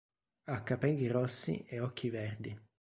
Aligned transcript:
Ha 0.45 0.63
capelli 0.63 1.05
rossi 1.09 1.63
e 1.67 1.79
occhi 1.79 2.09
verdi. 2.09 2.59